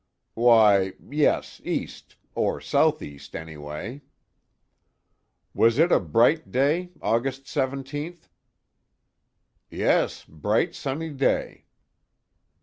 [0.33, 4.01] "Why yes, east, or south east anyway."
[5.53, 8.27] "Was it a bright day, August 17th?"
[9.69, 11.65] "Yes, bright sunny day."